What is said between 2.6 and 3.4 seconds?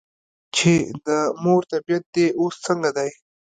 څنګه دے ؟"ـ